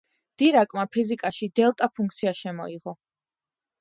[0.41, 2.95] დირაკმა ფიზიკაში დელტა–ფუნქცია შემოიღო.